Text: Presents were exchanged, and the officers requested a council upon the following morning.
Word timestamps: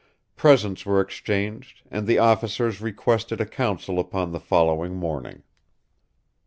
Presents 0.35 0.83
were 0.83 0.99
exchanged, 0.99 1.83
and 1.91 2.07
the 2.07 2.17
officers 2.17 2.81
requested 2.81 3.39
a 3.39 3.45
council 3.45 3.99
upon 3.99 4.31
the 4.31 4.39
following 4.39 4.95
morning. 4.95 5.43